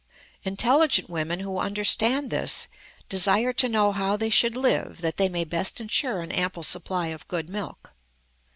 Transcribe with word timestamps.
Intelligent 0.41 1.11
women 1.11 1.41
who 1.41 1.59
understand 1.59 2.31
this 2.31 2.67
desire 3.07 3.53
to 3.53 3.69
know 3.69 3.91
how 3.91 4.17
they 4.17 4.31
should 4.31 4.57
live 4.57 5.01
that 5.01 5.17
they 5.17 5.29
may 5.29 5.43
best 5.43 5.79
insure 5.79 6.23
an 6.23 6.31
ample 6.31 6.63
supply 6.63 7.09
of 7.09 7.27
good 7.27 7.47
milk. 7.47 7.93